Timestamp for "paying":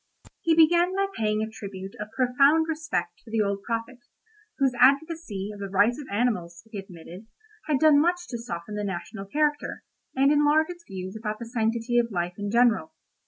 1.15-1.43